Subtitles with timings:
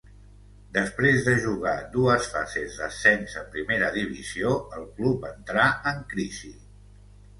[0.75, 6.51] Després de jugar dues fases d'ascens a primera divisió el club entrà en crisi.